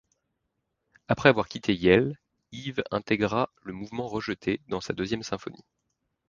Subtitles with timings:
[1.07, 2.17] Après avoir quitté Yale,
[2.51, 5.63] Ives intégra le mouvement rejeté dans sa deuxième symphonie.